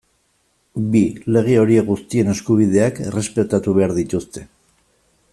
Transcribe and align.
Bi, 0.93 1.01
lege 1.35 1.57
horiek 1.63 1.85
guztien 1.89 2.31
eskubideak 2.33 3.01
errespetatu 3.11 3.75
behar 3.79 3.93
dituzte. 3.99 4.47